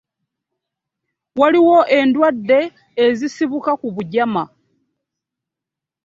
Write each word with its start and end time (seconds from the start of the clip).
Waliwo 1.39 1.77
endwadde 1.97 2.59
ezisibuka 3.05 3.71
ku 3.81 3.87
bujama. 3.95 4.43